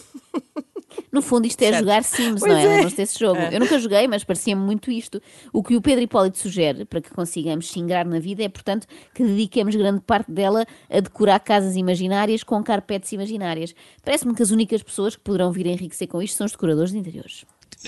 No 1.11 1.21
fundo, 1.21 1.47
isto 1.47 1.61
é 1.61 1.71
jogar 1.79 2.03
Sims, 2.03 2.41
não 2.41 2.55
é? 2.55 2.65
Lembram-se 2.65 2.97
desse 2.97 3.17
jogo? 3.17 3.39
Eu 3.39 3.59
nunca 3.59 3.79
joguei, 3.79 4.07
mas 4.07 4.23
parecia-me 4.23 4.61
muito 4.61 4.91
isto. 4.91 5.21
O 5.53 5.63
que 5.63 5.75
o 5.75 5.81
Pedro 5.81 6.03
Hipólito 6.03 6.37
sugere 6.37 6.83
para 6.85 7.01
que 7.01 7.09
consigamos 7.11 7.71
se 7.71 7.79
ingrar 7.79 8.05
na 8.05 8.19
vida 8.19 8.43
é, 8.43 8.49
portanto, 8.49 8.85
que 9.13 9.23
dediquemos 9.23 9.75
grande 9.75 10.01
parte 10.01 10.31
dela 10.31 10.65
a 10.89 10.99
decorar 10.99 11.39
casas 11.39 11.75
imaginárias 11.75 12.43
com 12.43 12.61
carpetes 12.63 13.11
imaginárias. 13.13 13.73
Parece-me 14.03 14.35
que 14.35 14.43
as 14.43 14.51
únicas 14.51 14.83
pessoas 14.83 15.15
que 15.15 15.21
poderão 15.21 15.51
vir 15.51 15.67
a 15.67 15.71
enriquecer 15.71 16.07
com 16.07 16.21
isto 16.21 16.37
são 16.37 16.45
os 16.45 16.51
decoradores 16.51 16.91
de 16.91 16.97
interiores. 16.97 17.45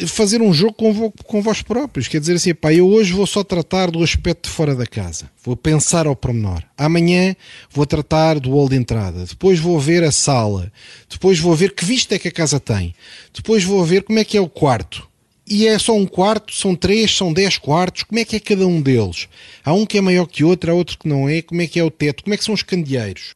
Fazer 0.07 0.41
um 0.41 0.53
jogo 0.53 0.73
com, 0.73 1.11
com 1.11 1.41
vós 1.41 1.61
próprios. 1.61 2.07
Quer 2.07 2.19
dizer 2.19 2.35
assim, 2.35 2.53
pá, 2.53 2.73
eu 2.73 2.87
hoje 2.87 3.13
vou 3.13 3.25
só 3.25 3.43
tratar 3.43 3.89
do 3.91 4.03
aspecto 4.03 4.49
de 4.49 4.55
fora 4.55 4.75
da 4.75 4.85
casa. 4.85 5.29
Vou 5.43 5.55
pensar 5.55 6.07
ao 6.07 6.15
pormenor. 6.15 6.63
Amanhã 6.77 7.35
vou 7.71 7.85
tratar 7.85 8.39
do 8.39 8.51
hall 8.51 8.69
de 8.69 8.75
entrada. 8.75 9.25
Depois 9.25 9.59
vou 9.59 9.79
ver 9.79 10.03
a 10.03 10.11
sala. 10.11 10.71
Depois 11.09 11.39
vou 11.39 11.55
ver 11.55 11.73
que 11.73 11.85
vista 11.85 12.15
é 12.15 12.19
que 12.19 12.27
a 12.27 12.31
casa 12.31 12.59
tem. 12.59 12.93
Depois 13.33 13.63
vou 13.63 13.83
ver 13.83 14.03
como 14.03 14.19
é 14.19 14.23
que 14.23 14.37
é 14.37 14.41
o 14.41 14.49
quarto. 14.49 15.07
E 15.47 15.65
é 15.65 15.79
só 15.79 15.95
um 15.95 16.05
quarto, 16.05 16.53
são 16.53 16.75
três, 16.75 17.15
são 17.15 17.33
dez 17.33 17.57
quartos. 17.57 18.03
Como 18.03 18.19
é 18.19 18.25
que 18.25 18.35
é 18.35 18.39
cada 18.39 18.67
um 18.67 18.79
deles? 18.79 19.27
Há 19.65 19.73
um 19.73 19.83
que 19.83 19.97
é 19.97 20.01
maior 20.01 20.27
que 20.27 20.43
outro, 20.43 20.71
há 20.71 20.75
outro 20.75 20.97
que 20.99 21.07
não 21.07 21.27
é. 21.27 21.41
Como 21.41 21.59
é 21.59 21.65
que 21.65 21.79
é 21.79 21.83
o 21.83 21.89
teto? 21.89 22.23
Como 22.23 22.33
é 22.35 22.37
que 22.37 22.43
são 22.43 22.53
os 22.53 22.61
candeeiros? 22.61 23.31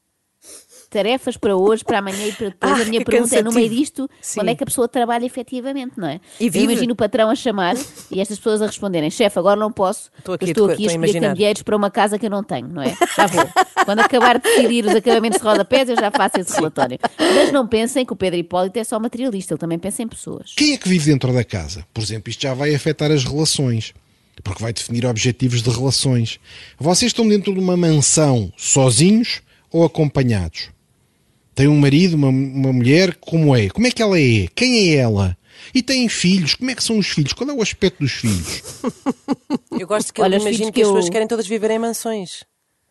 Tarefas 0.93 1.35
para 1.37 1.55
hoje, 1.55 1.83
para 1.83 1.97
amanhã 1.97 2.27
e 2.27 2.31
para 2.31 2.49
depois. 2.49 2.71
Ah, 2.71 2.81
a 2.83 2.85
minha 2.85 3.03
pergunta 3.03 3.35
é: 3.35 3.41
no 3.41 3.51
meio 3.51 3.67
disto, 3.67 4.07
Sim. 4.21 4.41
onde 4.41 4.51
é 4.51 4.55
que 4.55 4.61
a 4.61 4.65
pessoa 4.67 4.87
trabalha 4.87 5.25
efetivamente, 5.25 5.93
não 5.97 6.07
é? 6.07 6.21
E 6.39 6.45
Eu 6.45 6.61
imagino 6.61 6.93
o 6.93 6.95
patrão 6.95 7.31
a 7.31 7.35
chamar 7.35 7.75
e 8.11 8.21
estas 8.21 8.37
pessoas 8.37 8.61
a 8.61 8.67
responderem: 8.67 9.09
chefe, 9.09 9.39
agora 9.39 9.59
não 9.59 9.71
posso, 9.71 10.11
Estou 10.19 10.35
aqui 10.35 10.45
estou 10.45 10.65
aqui 10.65 10.83
a 10.83 10.85
escolher 10.85 10.95
imaginar." 10.95 11.29
candeeiros 11.29 11.63
para 11.63 11.75
uma 11.75 11.89
casa 11.89 12.19
que 12.19 12.27
eu 12.27 12.29
não 12.29 12.43
tenho, 12.43 12.67
não 12.67 12.83
é? 12.83 12.95
Já 13.17 13.25
vou. 13.25 13.43
Quando 13.85 13.99
acabar 14.01 14.37
de 14.37 14.43
decidir 14.43 14.85
os 14.85 14.95
acabamentos 14.95 15.39
de 15.39 15.47
rodapés, 15.47 15.89
eu 15.89 15.95
já 15.95 16.11
faço 16.11 16.39
esse 16.39 16.55
relatório. 16.55 16.99
Mas 17.17 17.51
não 17.51 17.67
pensem 17.67 18.05
que 18.05 18.13
o 18.13 18.15
Pedro 18.15 18.39
Hipólito 18.39 18.77
é 18.77 18.83
só 18.83 18.99
materialista, 18.99 19.55
ele 19.55 19.59
também 19.59 19.79
pensa 19.79 20.03
em 20.03 20.07
pessoas. 20.07 20.53
Quem 20.55 20.73
é 20.73 20.77
que 20.77 20.87
vive 20.87 21.11
dentro 21.11 21.33
da 21.33 21.43
casa? 21.43 21.85
Por 21.91 22.03
exemplo, 22.03 22.29
isto 22.29 22.43
já 22.43 22.53
vai 22.53 22.75
afetar 22.75 23.11
as 23.11 23.23
relações, 23.23 23.95
porque 24.43 24.61
vai 24.61 24.71
definir 24.71 25.07
objetivos 25.07 25.63
de 25.63 25.69
relações. 25.71 26.39
Vocês 26.77 27.09
estão 27.09 27.27
dentro 27.27 27.51
de 27.51 27.59
uma 27.59 27.75
mansão 27.75 28.53
sozinhos 28.55 29.41
ou 29.71 29.83
acompanhados? 29.83 30.72
Tem 31.55 31.67
um 31.67 31.79
marido, 31.79 32.15
uma, 32.15 32.29
uma 32.29 32.73
mulher, 32.73 33.15
como 33.15 33.55
é? 33.55 33.69
Como 33.69 33.85
é 33.87 33.91
que 33.91 34.01
ela 34.01 34.19
é? 34.19 34.47
Quem 34.55 34.89
é 34.91 34.95
ela? 34.97 35.37
E 35.73 35.81
têm 35.81 36.09
filhos? 36.09 36.55
Como 36.55 36.69
é 36.71 36.75
que 36.75 36.83
são 36.83 36.97
os 36.97 37.07
filhos? 37.07 37.33
Qual 37.33 37.49
é 37.49 37.53
o 37.53 37.61
aspecto 37.61 37.99
dos 37.99 38.11
filhos? 38.11 38.63
Eu 39.79 39.87
gosto 39.87 40.13
que 40.13 40.21
Olha, 40.21 40.35
eu 40.35 40.41
imagino 40.41 40.65
que, 40.65 40.69
as 40.69 40.73
que 40.75 40.81
eu- 40.81 40.87
pessoas 40.93 41.09
querem 41.09 41.27
todas 41.27 41.47
viver 41.47 41.71
em 41.71 41.79
mansões. 41.79 42.43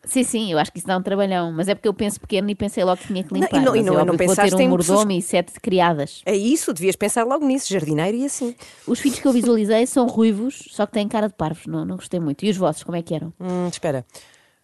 Sim, 0.05 0.23
sim, 0.23 0.51
eu 0.51 0.59
acho 0.59 0.69
que 0.69 0.79
isso 0.79 0.87
dá 0.87 0.97
um 0.97 1.01
trabalhão, 1.01 1.49
mas 1.53 1.69
é 1.69 1.75
porque 1.75 1.87
eu 1.87 1.93
penso 1.93 2.19
pequeno 2.19 2.49
e 2.49 2.55
pensei 2.55 2.83
logo 2.83 2.99
que 3.01 3.07
tinha 3.07 3.23
que 3.23 3.31
Não, 3.33 3.39
e 3.39 3.41
limpar. 3.43 3.61
não- 3.61 3.73
e 3.73 3.77
mas 3.79 3.85
não- 3.85 3.93
é 3.93 3.95
e 3.95 3.99
óbvio 3.99 4.05
não 4.11 4.17
que 4.17 4.25
vou 4.25 4.35
ter 4.35 4.41
pensaste 4.41 4.55
um 4.55 4.59
em 4.65 4.67
mordomo 4.69 4.99
pessoas- 5.07 5.23
e 5.23 5.27
sete 5.27 5.53
criadas. 5.61 6.21
É 6.25 6.35
isso, 6.35 6.73
devias 6.73 6.97
pensar 6.97 7.23
logo 7.25 7.45
nisso, 7.47 7.71
jardineiro 7.71 8.17
e 8.17 8.25
assim. 8.25 8.53
Os 8.85 8.99
filhos 8.99 9.19
que 9.19 9.25
eu 9.25 9.31
visualizei 9.31 9.85
são 9.87 10.05
ruivos, 10.07 10.65
só 10.71 10.85
que 10.85 10.91
têm 10.91 11.07
cara 11.07 11.27
de 11.29 11.35
parvos, 11.35 11.65
não, 11.67 11.85
não 11.85 11.95
gostei 11.95 12.19
muito. 12.19 12.43
E 12.45 12.49
os 12.49 12.57
vossos, 12.57 12.83
como 12.83 12.97
é 12.97 13.01
que 13.01 13.15
eram? 13.15 13.31
Hum, 13.39 13.67
espera. 13.71 14.05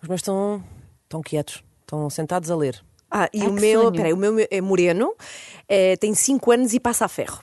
Os 0.04 0.10
meus 0.10 0.20
estão, 0.20 0.62
estão 1.06 1.22
quietos. 1.22 1.64
Estão 1.84 2.10
sentados 2.10 2.52
a 2.52 2.56
ler. 2.58 2.82
Ah, 3.12 3.30
e 3.34 3.42
Ai, 3.42 3.48
o 3.48 3.54
meu, 3.54 3.82
sonho. 3.84 3.92
peraí, 3.94 4.14
o 4.14 4.18
meu 4.18 4.36
é 4.50 4.62
moreno, 4.62 5.14
eh, 5.68 5.96
tem 5.98 6.14
5 6.14 6.52
anos 6.52 6.74
e 6.74 6.80
passa 6.80 7.06
a 7.06 7.08
ferro. 7.08 7.40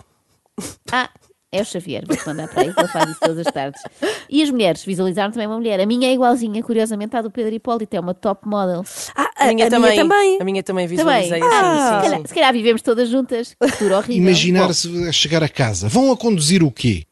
Ah, 0.93 1.11
é 1.53 1.61
o 1.61 1.65
Xavier, 1.65 2.05
vou 2.07 2.17
mandar 2.27 2.49
para 2.49 2.63
aí, 2.63 2.73
que 2.73 2.79
ele 2.81 2.89
faz 2.89 3.11
isso 3.11 3.21
todas 3.21 3.47
as 3.47 3.53
tardes. 3.53 3.83
E 4.29 4.43
as 4.43 4.51
mulheres, 4.51 4.85
visualizaram 4.85 5.33
também 5.33 5.47
uma 5.47 5.57
mulher. 5.57 5.81
A 5.81 5.87
minha 5.87 6.09
é 6.09 6.13
igualzinha, 6.13 6.63
curiosamente, 6.63 7.17
à 7.17 7.23
do 7.23 7.31
Pedro 7.31 7.55
Hipólito, 7.55 7.97
é 7.97 8.01
uma 8.01 8.15
top 8.15 8.47
model. 8.49 8.85
Ah, 9.15 9.31
A, 9.37 9.47
minha, 9.49 9.69
também, 9.71 9.97
também. 9.97 10.39
A 10.41 10.45
minha 10.45 10.63
também 10.63 10.87
Também. 10.89 11.23
visualizei 11.25 11.43
Ah, 11.43 11.47
assim. 11.47 11.79
se, 11.79 11.85
sim, 11.87 12.03
calhar, 12.03 12.19
sim. 12.21 12.27
se 12.29 12.35
calhar 12.35 12.53
vivemos 12.53 12.83
todas 12.83 13.09
juntas. 13.09 13.57
Futuro 13.71 13.95
horrível. 13.97 14.23
Imaginar-se 14.23 15.09
a 15.09 15.13
chegar 15.13 15.43
a 15.43 15.49
casa. 15.49 15.89
Vão 15.89 16.11
a 16.13 16.17
conduzir 16.17 16.63
o 16.63 16.71
quê? 16.71 17.05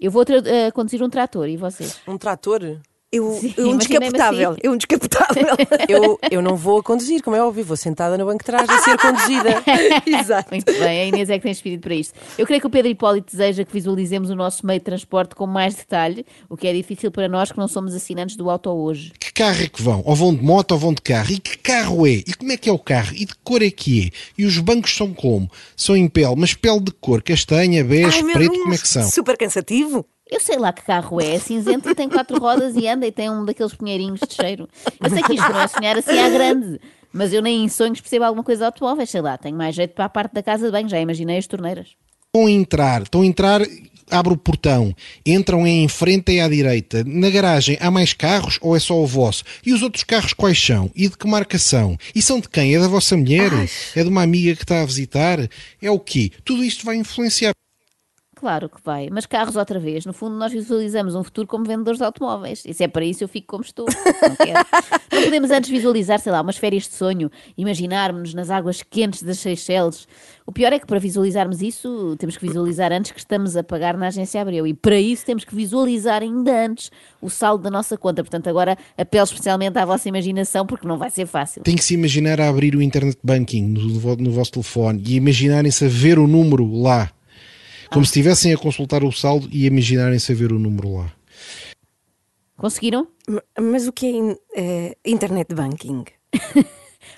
Eu 0.00 0.10
vou 0.10 0.22
eh, 0.44 0.70
conduzir 0.70 1.02
um 1.02 1.08
trator 1.08 1.48
e 1.48 1.56
vocês? 1.56 1.98
Um 2.06 2.18
trator? 2.18 2.78
Eu, 3.16 3.32
Sim, 3.40 3.54
eu 3.56 3.70
um 3.70 3.76
descapotável. 3.76 4.50
assim. 4.50 4.60
Eu 4.62 4.72
um 4.72 4.76
descapotável. 4.76 5.46
Eu, 5.88 6.18
eu 6.30 6.42
não 6.42 6.56
vou 6.56 6.78
a 6.78 6.82
conduzir, 6.82 7.22
como 7.22 7.36
é 7.36 7.42
óbvio. 7.42 7.64
Vou 7.64 7.76
sentada 7.76 8.18
no 8.18 8.24
banco 8.26 8.38
de 8.38 8.44
trás 8.44 8.68
a 8.68 8.78
ser 8.78 8.98
conduzida. 8.98 9.62
Exato. 10.06 10.48
Muito 10.50 10.66
bem, 10.72 11.00
a 11.00 11.04
Inês 11.06 11.30
é 11.30 11.36
que 11.36 11.42
tem 11.42 11.52
espírito 11.52 11.82
para 11.82 11.94
isto. 11.94 12.14
Eu 12.36 12.46
creio 12.46 12.60
que 12.60 12.66
o 12.66 12.70
Pedro 12.70 12.90
Hipólito 12.90 13.30
deseja 13.30 13.64
que 13.64 13.72
visualizemos 13.72 14.30
o 14.30 14.34
nosso 14.34 14.66
meio 14.66 14.80
de 14.80 14.84
transporte 14.84 15.34
com 15.34 15.46
mais 15.46 15.74
detalhe, 15.74 16.26
o 16.48 16.56
que 16.56 16.66
é 16.66 16.72
difícil 16.72 17.10
para 17.10 17.28
nós 17.28 17.52
que 17.52 17.58
não 17.58 17.68
somos 17.68 17.94
assinantes 17.94 18.36
do 18.36 18.50
auto 18.50 18.70
hoje. 18.70 19.12
Que 19.18 19.32
carro 19.32 19.62
é 19.62 19.68
que 19.68 19.82
vão? 19.82 20.02
Ou 20.04 20.14
vão 20.14 20.34
de 20.34 20.42
moto 20.42 20.72
ou 20.72 20.78
vão 20.78 20.92
de 20.92 21.02
carro? 21.02 21.30
E 21.30 21.38
que 21.38 21.56
carro 21.58 22.06
é? 22.06 22.10
E 22.10 22.34
como 22.34 22.52
é 22.52 22.56
que 22.56 22.68
é 22.68 22.72
o 22.72 22.78
carro? 22.78 23.12
E 23.14 23.24
de 23.24 23.34
que 23.34 23.40
cor 23.44 23.62
é 23.62 23.70
que 23.70 24.06
é? 24.06 24.10
E 24.42 24.44
os 24.44 24.58
bancos 24.58 24.94
são 24.94 25.14
como? 25.14 25.50
São 25.76 25.96
em 25.96 26.08
pele, 26.08 26.34
mas 26.36 26.54
pele 26.54 26.80
de 26.80 26.90
cor 26.92 27.22
castanha, 27.22 27.84
bege, 27.84 28.22
preto, 28.32 28.52
como 28.52 28.74
é 28.74 28.78
que 28.78 28.88
são? 28.88 29.08
Super 29.10 29.36
cansativo. 29.36 30.04
Eu 30.28 30.40
sei 30.40 30.58
lá 30.58 30.72
que 30.72 30.82
carro 30.82 31.20
é, 31.20 31.36
é 31.36 31.38
cinzento 31.38 31.88
e 31.88 31.94
tem 31.94 32.08
quatro 32.08 32.40
rodas 32.40 32.74
e 32.74 32.88
anda 32.88 33.06
e 33.06 33.12
tem 33.12 33.30
um 33.30 33.44
daqueles 33.44 33.74
pinheirinhos 33.74 34.18
de 34.26 34.34
cheiro. 34.34 34.68
Eu 35.00 35.08
sei 35.08 35.22
que 35.22 35.34
isto 35.34 35.52
não 35.52 35.60
é 35.60 35.68
sonhar 35.68 35.96
assim 35.96 36.18
à 36.18 36.28
grande, 36.28 36.80
mas 37.12 37.32
eu 37.32 37.40
nem 37.40 37.62
em 37.64 37.68
sonhos 37.68 38.00
percebo 38.00 38.24
alguma 38.24 38.42
coisa 38.42 38.60
de 38.60 38.64
automóveis, 38.64 39.08
sei 39.08 39.20
lá, 39.20 39.38
tenho 39.38 39.56
mais 39.56 39.76
jeito 39.76 39.94
para 39.94 40.06
a 40.06 40.08
parte 40.08 40.34
da 40.34 40.42
casa 40.42 40.66
de 40.66 40.72
banho, 40.72 40.88
já 40.88 40.98
imaginei 40.98 41.38
as 41.38 41.46
torneiras. 41.46 41.90
Estão 42.26 42.46
a 42.46 42.50
entrar, 42.50 43.02
estão 43.02 43.20
a 43.20 43.26
entrar, 43.26 43.60
abre 44.10 44.32
o 44.32 44.36
portão, 44.36 44.92
entram 45.24 45.64
em 45.64 45.86
frente 45.86 46.32
e 46.32 46.40
à 46.40 46.48
direita. 46.48 47.04
Na 47.04 47.30
garagem 47.30 47.78
há 47.80 47.88
mais 47.88 48.12
carros 48.12 48.58
ou 48.60 48.74
é 48.74 48.80
só 48.80 49.00
o 49.00 49.06
vosso? 49.06 49.44
E 49.64 49.72
os 49.72 49.80
outros 49.80 50.02
carros 50.02 50.32
quais 50.32 50.60
são? 50.60 50.90
E 50.92 51.08
de 51.08 51.16
que 51.16 51.28
marca 51.28 51.56
são? 51.56 51.96
E 52.12 52.20
são 52.20 52.40
de 52.40 52.48
quem? 52.48 52.74
É 52.74 52.80
da 52.80 52.88
vossa 52.88 53.16
mulher? 53.16 53.52
É 53.94 54.02
de 54.02 54.08
uma 54.08 54.22
amiga 54.22 54.56
que 54.56 54.64
está 54.64 54.82
a 54.82 54.86
visitar? 54.86 55.38
É 55.80 55.88
o 55.88 56.00
quê? 56.00 56.32
Tudo 56.44 56.64
isto 56.64 56.84
vai 56.84 56.96
influenciar. 56.96 57.52
Claro 58.46 58.68
que 58.68 58.78
vai, 58.84 59.08
mas 59.10 59.26
carros 59.26 59.56
outra 59.56 59.80
vez. 59.80 60.06
No 60.06 60.12
fundo, 60.12 60.36
nós 60.36 60.52
visualizamos 60.52 61.16
um 61.16 61.24
futuro 61.24 61.48
como 61.48 61.64
vendedores 61.64 61.98
de 61.98 62.04
automóveis. 62.04 62.62
E 62.64 62.72
se 62.72 62.84
é 62.84 62.86
para 62.86 63.04
isso, 63.04 63.24
eu 63.24 63.26
fico 63.26 63.48
como 63.48 63.64
estou. 63.64 63.86
Não, 63.86 64.36
quero. 64.36 64.64
não 65.10 65.22
podemos 65.24 65.50
antes 65.50 65.68
visualizar, 65.68 66.20
sei 66.20 66.30
lá, 66.30 66.42
umas 66.42 66.56
férias 66.56 66.84
de 66.84 66.94
sonho, 66.94 67.28
imaginarmos-nos 67.58 68.34
nas 68.34 68.48
águas 68.48 68.84
quentes 68.84 69.24
das 69.24 69.40
Seychelles. 69.40 70.06
O 70.46 70.52
pior 70.52 70.72
é 70.72 70.78
que 70.78 70.86
para 70.86 71.00
visualizarmos 71.00 71.60
isso, 71.60 72.14
temos 72.20 72.36
que 72.36 72.46
visualizar 72.46 72.92
antes 72.92 73.10
que 73.10 73.18
estamos 73.18 73.56
a 73.56 73.64
pagar 73.64 73.96
na 73.96 74.06
agência 74.06 74.40
Abreu. 74.40 74.64
E 74.64 74.72
para 74.72 75.00
isso, 75.00 75.26
temos 75.26 75.44
que 75.44 75.52
visualizar 75.52 76.22
ainda 76.22 76.66
antes 76.66 76.92
o 77.20 77.28
saldo 77.28 77.64
da 77.64 77.70
nossa 77.70 77.98
conta. 77.98 78.22
Portanto, 78.22 78.48
agora 78.48 78.78
apelo 78.96 79.24
especialmente 79.24 79.76
à 79.76 79.84
vossa 79.84 80.08
imaginação, 80.08 80.64
porque 80.64 80.86
não 80.86 80.98
vai 80.98 81.10
ser 81.10 81.26
fácil. 81.26 81.64
Tem 81.64 81.74
que 81.74 81.82
se 81.82 81.94
imaginar 81.94 82.40
a 82.40 82.48
abrir 82.48 82.76
o 82.76 82.80
internet 82.80 83.18
banking 83.24 83.62
no, 83.66 84.16
no 84.18 84.30
vosso 84.30 84.52
telefone 84.52 85.02
e 85.04 85.16
imaginarem-se 85.16 85.84
a 85.84 85.88
ver 85.88 86.16
o 86.16 86.28
número 86.28 86.64
lá. 86.80 87.10
Como 87.90 88.04
se 88.04 88.10
estivessem 88.10 88.52
a 88.52 88.58
consultar 88.58 89.02
o 89.04 89.12
saldo 89.12 89.48
e 89.52 89.66
imaginarem-se 89.66 90.32
a 90.32 90.34
ver 90.34 90.52
o 90.52 90.58
número 90.58 90.94
lá. 90.96 91.12
Conseguiram? 92.56 93.08
Mas 93.60 93.86
o 93.86 93.92
que 93.92 94.06
é 94.06 94.10
in- 94.10 94.36
eh, 94.56 94.96
internet 95.04 95.54
banking? 95.54 96.04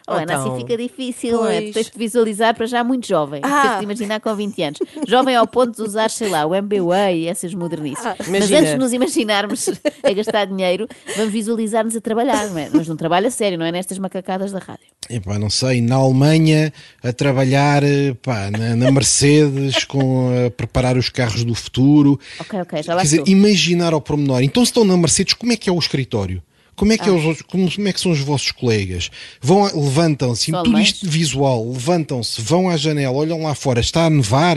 Oh, 0.09 0.13
Ana, 0.15 0.23
Então, 0.23 0.53
assim 0.55 0.57
fica 0.63 0.77
difícil, 0.77 1.33
não 1.33 1.47
é? 1.47 1.59
Tu 1.61 1.63
pois. 1.65 1.75
tens 1.75 1.91
de 1.91 1.99
visualizar 1.99 2.55
para 2.55 2.67
já 2.67 2.83
muito 2.83 3.07
jovem. 3.07 3.41
Ah. 3.45 3.63
Tens 3.63 3.79
de 3.79 3.85
imaginar 3.85 4.21
com 4.21 4.35
20 4.35 4.63
anos. 4.63 4.79
Jovem 5.07 5.37
ao 5.37 5.47
ponto 5.47 5.77
de 5.77 5.83
usar, 5.83 6.09
sei 6.11 6.29
lá, 6.31 6.47
o 6.47 6.55
MBWay 6.55 7.25
e 7.25 7.27
essas 7.29 7.53
modernices. 7.55 8.03
Mas 8.05 8.29
Imagina. 8.29 8.59
antes 8.61 8.73
de 8.73 8.79
nos 8.79 8.93
imaginarmos 8.93 9.69
a 10.03 10.13
gastar 10.13 10.47
dinheiro, 10.47 10.89
vamos 11.17 11.33
visualizar-nos 11.33 11.95
a 11.95 12.01
trabalhar, 12.01 12.49
não 12.49 12.59
é? 12.59 12.71
Mas 12.73 12.89
num 12.89 12.97
trabalho 12.97 13.27
a 13.27 13.31
sério, 13.31 13.59
não 13.59 13.67
é? 13.67 13.73
Nestas 13.73 13.99
macacadas 13.99 14.51
da 14.53 14.59
rádio. 14.59 14.87
Epá, 15.11 15.39
não 15.39 15.51
sei, 15.51 15.81
na 15.81 15.97
Alemanha 15.97 16.73
a 17.03 17.13
trabalhar 17.13 17.83
pá, 18.23 18.51
na, 18.51 18.77
na 18.77 18.91
Mercedes 18.91 19.85
com 19.89 20.31
a 20.47 20.51
preparar 20.51 20.97
os 20.97 21.09
carros 21.09 21.45
do 21.45 21.55
futuro. 21.55 22.19
Ok, 22.41 22.61
ok, 22.61 22.83
já 22.83 22.95
lá 22.95 23.01
Quer 23.03 23.05
dizer, 23.07 23.19
estou. 23.21 23.33
imaginar 23.35 23.93
ao 23.93 24.01
pormenor. 24.01 24.43
Então, 24.43 24.65
se 24.65 24.71
estão 24.71 24.85
na 24.85 24.97
Mercedes, 24.97 25.35
como 25.35 25.53
é 25.53 25.57
que 25.57 25.69
é 25.69 25.73
o 25.73 25.79
escritório? 25.79 26.43
Como 26.79 26.93
é 26.93 26.97
que, 26.99 27.09
é 27.09 27.13
Ah. 27.13 27.15
os 27.17 27.25
outros- 27.25 27.43
como, 27.47 27.71
como 27.75 27.89
é 27.89 27.93
que 27.93 28.01
são 28.01 28.13
os 28.13 28.21
vossos 28.21 28.53
colegas? 28.53 29.11
Vão, 29.41 29.65
levantam-se, 29.65 30.53
tudo 30.53 30.79
isto 30.79 31.07
visual, 31.09 31.69
levantam-se, 31.71 32.41
vão 32.41 32.69
à 32.71 32.77
janela, 32.77 33.15
olham 33.17 33.43
lá 33.43 33.55
fora, 33.55 33.81
está 33.81 34.05
a 34.07 34.11
nevar. 34.11 34.57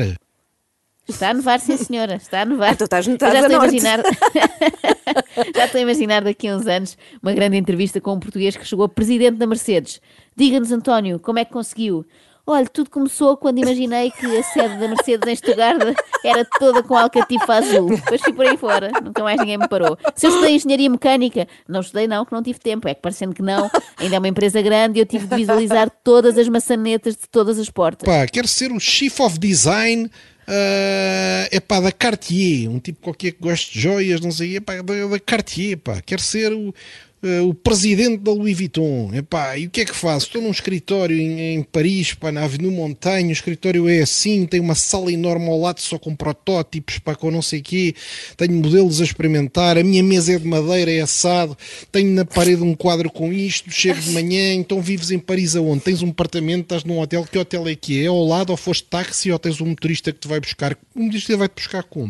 Está 1.10 1.32
a 1.32 1.34
nevar, 1.34 1.60
sim 1.60 1.75
senhora, 1.78 2.16
está 2.16 2.42
a 2.42 2.46
nevar. 2.46 2.70
Ah, 2.72 2.75
tu 2.78 2.84
estás 2.86 3.06
no- 3.08 3.13
Eu 3.13 3.16
estás 3.16 3.34
já 3.34 3.42
estou 3.42 3.60
a 3.60 3.66
imaginar. 3.68 4.00
já 5.56 5.66
estou 5.66 5.80
a 5.80 5.82
imaginar 5.82 6.24
daqui 6.24 6.48
a 6.48 6.56
uns 6.56 6.68
anos 6.68 6.98
uma 7.22 7.34
grande 7.34 7.58
entrevista 7.58 8.00
com 8.00 8.13
um 8.13 8.20
português 8.20 8.56
que 8.56 8.66
chegou 8.66 8.86
a 8.86 8.90
presidente 8.90 9.38
da 9.38 9.48
Mercedes. 9.48 10.00
Diga-nos, 10.36 10.72
António, 10.72 11.20
como 11.20 11.40
é 11.40 11.46
que 11.46 11.51
conseguiu? 11.51 12.06
Olha, 12.46 12.66
tudo 12.66 12.90
começou 12.90 13.38
quando 13.38 13.60
imaginei 13.60 14.12
que 14.12 14.26
a 14.26 14.44
sede 14.44 14.78
da 14.78 14.88
Mercedes 14.88 15.28
em 15.28 15.36
Stuttgart 15.36 15.96
era 16.24 16.46
toda 16.60 16.82
com 16.84 16.98
alcatifa 16.98 17.54
azul. 17.54 17.90
Depois 17.90 18.22
fui 18.22 18.34
por 18.34 18.46
aí 18.46 18.58
fora, 18.58 18.92
nunca 19.04 19.24
mais 19.24 19.40
ninguém 19.40 19.58
me 19.58 19.68
parou. 19.68 19.98
Se 20.16 20.26
eu 20.26 20.32
estudei 20.32 20.56
engenharia 20.56 20.90
mecânica, 20.90 21.48
não 21.68 21.82
estudei 21.82 22.08
não, 22.08 22.26
que 22.26 22.32
não 22.32 22.42
tive 22.42 22.60
tempo. 22.60 22.88
É 22.88 22.94
que 22.94 23.02
parecendo 23.02 23.34
que 23.34 23.42
não, 23.42 23.70
ainda 23.98 24.16
é 24.16 24.20
uma 24.20 24.28
empresa 24.28 24.62
grande 24.62 25.00
e 25.00 25.02
eu 25.02 25.06
tive 25.06 25.28
de 25.28 25.36
visualizar 25.36 25.90
todas 26.04 26.38
as 26.38 26.48
maçanetas 26.50 27.16
de 27.16 27.28
todas 27.30 27.60
as 27.60 27.70
portas. 27.70 28.08
Pá, 28.08 28.26
quero 28.28 28.48
ser 28.48 28.72
o 28.72 28.80
Chief 28.80 29.20
of 29.20 29.38
Design 29.40 30.10
é 30.48 31.50
epá, 31.52 31.80
da 31.80 31.92
Cartier, 31.92 32.70
um 32.70 32.80
tipo 32.80 33.00
qualquer 33.02 33.32
que 33.32 33.40
goste 33.40 33.74
de 33.74 33.80
joias, 33.80 34.20
não 34.20 34.32
sei, 34.32 34.58
epá, 34.58 34.82
da, 34.82 35.08
da 35.08 35.20
Cartier, 35.20 35.78
pá, 35.78 36.02
quero 36.02 36.22
ser 36.22 36.52
o, 36.52 36.74
eh, 37.24 37.42
o 37.42 37.54
presidente 37.54 38.18
da 38.18 38.32
Louis 38.32 38.58
Vuitton, 38.58 39.12
epá, 39.13 39.56
e 39.58 39.68
o 39.68 39.70
que 39.70 39.82
é 39.82 39.86
que 39.86 39.96
faço? 39.96 40.25
Estou 40.25 40.42
num 40.42 40.50
escritório 40.50 41.16
em, 41.16 41.56
em 41.56 41.63
Paris, 41.63 42.13
pá, 42.13 42.32
na 42.32 42.44
Avenue 42.44 42.72
Montanha, 42.72 43.30
o 43.30 43.32
escritório 43.32 43.88
é 43.88 44.00
assim, 44.00 44.46
tem 44.48 44.60
uma 44.60 44.74
sala 44.74 45.12
enorme 45.12 45.48
ao 45.48 45.60
lado 45.60 45.80
só 45.80 46.00
com 46.00 46.16
protótipos, 46.16 46.98
pá, 46.98 47.13
com 47.13 47.30
não 47.30 47.42
sei 47.42 47.62
quê, 47.62 47.94
tenho 48.36 48.54
modelos 48.54 49.01
a 49.01 49.04
experimentar, 49.04 49.78
a 49.78 49.84
minha 49.84 50.01
mesa 50.01 50.34
é 50.34 50.40
de 50.40 50.48
madeira, 50.48 50.92
é 50.92 51.01
assado, 51.01 51.56
tenho 51.92 52.12
na 52.12 52.25
parede 52.25 52.63
um 52.63 52.74
quadro 52.74 53.10
com 53.12 53.32
isto, 53.32 53.70
chego 53.70 54.01
de 54.01 54.12
manhã, 54.12 54.54
então 54.54 54.82
vives 54.82 55.12
em 55.12 55.20
Paris 55.20 55.56
aonde? 55.56 55.84
Tens 55.84 56.01
um 56.01 56.10
apartamento, 56.10 56.63
estás 56.63 56.84
num 56.84 57.00
hotel, 57.00 57.25
que 57.25 57.38
hotel 57.38 57.68
é 57.68 57.75
que 57.75 58.00
é? 58.00 58.06
É 58.06 58.08
ao 58.08 58.25
lado 58.25 58.50
ou 58.50 58.58
foste 58.58 58.86
táxi 58.86 59.32
ou 59.32 59.38
tens 59.38 59.62
um 59.62 59.68
motorista 59.68 60.12
que 60.12 60.20
te 60.20 60.28
vai 60.28 60.40
buscar? 60.40 60.75
Um 60.96 61.04
motorista 61.04 61.38
vai-te 61.38 61.54
buscar 61.54 61.84
como? 61.84 62.10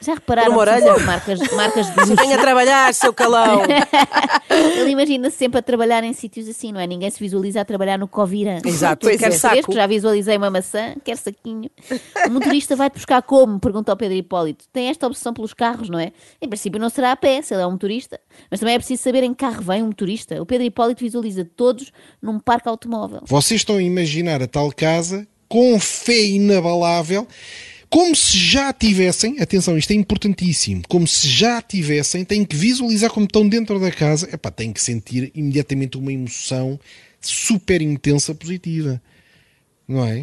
Já 0.00 0.14
repararam 0.14 0.52
Por 0.52 0.68
uma 0.68 0.76
que 0.76 0.82
são 0.82 1.00
marcas, 1.00 1.40
marcas 1.52 1.86
de 1.86 2.00
luxo? 2.00 2.16
Venha 2.16 2.38
trabalhar, 2.38 2.92
seu 2.94 3.12
calão. 3.12 3.62
Ele 4.50 4.90
imagina-se 4.90 5.36
sempre 5.36 5.58
a 5.58 5.62
trabalhar 5.62 6.04
em 6.04 6.12
sítios 6.12 6.48
assim, 6.48 6.72
não 6.72 6.80
é? 6.80 6.86
Ninguém 6.86 7.10
se 7.10 7.18
visualiza 7.18 7.60
a 7.60 7.64
trabalhar 7.64 7.98
no 7.98 8.06
Covira. 8.06 8.60
Exato, 8.64 9.06
pois 9.06 9.18
queres 9.18 9.36
é. 9.36 9.38
saco? 9.38 9.56
Saco. 9.56 9.72
Já 9.72 9.86
visualizei 9.86 10.36
uma 10.36 10.50
maçã, 10.50 10.94
quer 11.02 11.16
saquinho. 11.16 11.70
O 12.26 12.30
motorista 12.30 12.76
vai-te 12.76 12.94
buscar 12.94 13.22
como? 13.22 13.58
Pergunta 13.58 13.90
ao 13.90 13.96
Pedro 13.96 14.16
Hipólito. 14.16 14.66
Tem 14.72 14.88
esta 14.88 15.06
obsessão 15.06 15.32
pelos 15.32 15.54
carros, 15.54 15.88
não 15.88 15.98
é? 15.98 16.12
Em 16.40 16.48
princípio 16.48 16.80
não 16.80 16.90
será 16.90 17.12
a 17.12 17.16
pé, 17.16 17.40
se 17.42 17.54
ele 17.54 17.62
é 17.62 17.66
um 17.66 17.72
motorista. 17.72 18.20
Mas 18.50 18.60
também 18.60 18.74
é 18.74 18.78
preciso 18.78 19.02
saber 19.02 19.22
em 19.22 19.32
que 19.32 19.44
carro 19.44 19.62
vem 19.62 19.82
um 19.82 19.86
motorista. 19.86 20.40
O 20.40 20.46
Pedro 20.46 20.66
Hipólito 20.66 21.02
visualiza 21.02 21.44
todos 21.44 21.92
num 22.20 22.38
parque 22.38 22.68
automóvel. 22.68 23.22
Vocês 23.24 23.60
estão 23.60 23.76
a 23.76 23.82
imaginar 23.82 24.42
a 24.42 24.46
tal 24.46 24.70
casa 24.72 25.26
com 25.48 25.78
fé 25.78 26.24
inabalável, 26.24 27.26
como 27.88 28.14
se 28.14 28.36
já 28.36 28.72
tivessem, 28.72 29.40
atenção, 29.40 29.78
isto 29.78 29.90
é 29.92 29.94
importantíssimo, 29.94 30.82
como 30.88 31.06
se 31.06 31.28
já 31.28 31.62
tivessem, 31.62 32.24
têm 32.24 32.44
que 32.44 32.56
visualizar 32.56 33.10
como 33.10 33.26
estão 33.26 33.48
dentro 33.48 33.78
da 33.78 33.90
casa, 33.90 34.28
epá, 34.32 34.50
têm 34.50 34.72
que 34.72 34.82
sentir 34.82 35.30
imediatamente 35.34 35.96
uma 35.96 36.12
emoção 36.12 36.78
super 37.20 37.80
intensa 37.82 38.34
positiva. 38.34 39.00
Não 39.86 40.04
é? 40.04 40.22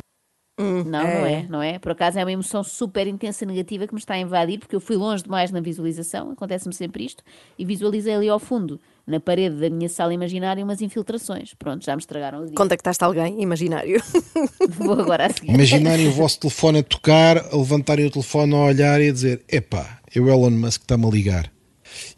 Não, 0.59 0.83
não 0.83 1.25
é, 1.25 1.47
não 1.49 1.63
é? 1.63 1.79
Por 1.79 1.93
acaso 1.93 2.19
é 2.19 2.23
uma 2.23 2.31
emoção 2.31 2.63
super 2.63 3.07
intensa 3.07 3.45
negativa 3.45 3.87
que 3.87 3.93
me 3.93 3.99
está 3.99 4.13
a 4.13 4.19
invadir, 4.19 4.59
porque 4.59 4.75
eu 4.75 4.79
fui 4.79 4.95
longe 4.95 5.23
demais 5.23 5.51
na 5.51 5.59
visualização, 5.59 6.31
acontece-me 6.31 6.73
sempre 6.75 7.05
isto, 7.05 7.23
e 7.57 7.65
visualizei 7.65 8.13
ali 8.13 8.29
ao 8.29 8.39
fundo, 8.39 8.79
na 9.05 9.19
parede 9.19 9.55
da 9.57 9.69
minha 9.69 9.89
sala 9.89 10.13
imaginária, 10.13 10.63
umas 10.63 10.81
infiltrações. 10.81 11.53
Pronto, 11.53 11.83
já 11.83 11.95
me 11.95 11.99
estragaram 11.99 12.41
o 12.41 12.45
dia. 12.45 12.55
Contactaste 12.55 13.03
alguém 13.03 13.41
imaginário? 13.41 14.01
Vou 14.79 14.99
agora 14.99 15.27
a 15.27 15.29
seguir. 15.29 15.53
Imaginarem 15.53 16.07
o 16.07 16.11
vosso 16.11 16.39
telefone 16.39 16.79
a 16.79 16.83
tocar, 16.83 17.37
a 17.37 17.55
levantarem 17.55 18.05
o 18.05 18.11
telefone 18.11 18.55
a 18.55 18.59
olhar 18.59 19.01
e 19.01 19.09
a 19.09 19.11
dizer: 19.11 19.41
Epá, 19.49 19.99
é 20.13 20.19
o 20.19 20.29
Elon 20.29 20.51
Musk 20.51 20.79
que 20.79 20.85
está-me 20.85 21.05
a 21.05 21.09
ligar. 21.09 21.51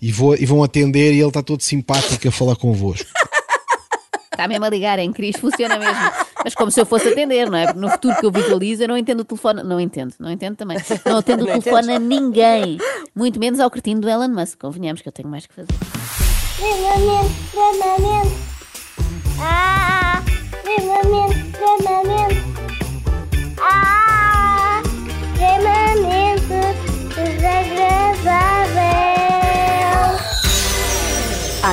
E, 0.02 0.12
vou, 0.12 0.36
e 0.36 0.46
vão 0.46 0.64
atender 0.64 1.14
e 1.14 1.20
ele 1.20 1.28
está 1.28 1.42
todo 1.42 1.62
simpático 1.62 2.28
a 2.28 2.32
falar 2.32 2.56
convosco. 2.56 3.10
Está 4.36 4.50
mesmo 4.50 4.66
a 4.66 4.70
ligar, 4.70 5.00
é 5.00 5.04
incrível, 5.04 5.40
funciona 5.40 5.80
mesmo. 5.80 5.96
Mas 6.44 6.54
como 6.54 6.70
se 6.70 6.82
eu 6.82 6.86
fosse 6.86 7.08
atender, 7.08 7.50
não 7.50 7.58
é? 7.58 7.68
Porque 7.68 7.80
no 7.80 7.90
futuro 7.90 8.16
que 8.20 8.26
eu 8.26 8.32
visualizo, 8.32 8.84
eu 8.84 8.88
não 8.90 8.98
entendo 8.98 9.22
o 9.22 9.24
telefone. 9.24 9.64
Não 9.64 9.80
entendo, 9.80 10.14
não 10.20 10.30
entendo 10.30 10.58
também. 10.58 10.78
Não 11.06 11.18
atendo 11.20 11.46
o 11.46 11.48
telefone 11.48 11.94
a 11.94 12.00
ninguém. 12.00 12.78
Muito 13.16 13.40
menos 13.40 13.62
ao 13.62 13.72
cretino 13.72 14.02
do 14.02 14.10
Elon 14.10 14.28
Musk. 14.28 14.60
Convenhamos 14.60 15.02
que 15.02 15.08
eu 15.08 15.14
tenho 15.14 15.30
mais 15.30 15.48
que 15.48 15.54
fazer. 15.54 15.74
Treinamento, 16.56 17.34
treinamento. 17.52 18.36
Ah, 19.42 20.24
treinamento, 20.64 21.36
treinamento. 21.52 22.36
Ah, 23.60 24.82
treinamento 25.36 26.54
desagradável. 27.14 28.66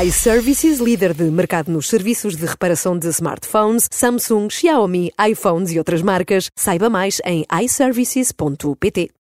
iServices, 0.04 0.80
líder 0.80 1.14
de 1.14 1.30
mercado 1.30 1.70
nos 1.70 1.88
serviços 1.88 2.36
de 2.36 2.44
reparação 2.44 2.98
de 2.98 3.06
smartphones, 3.06 3.86
Samsung, 3.88 4.50
Xiaomi, 4.50 5.12
iPhones 5.30 5.70
e 5.70 5.78
outras 5.78 6.02
marcas. 6.02 6.50
Saiba 6.56 6.90
mais 6.90 7.20
em 7.24 7.46
iServices.pt. 7.62 9.12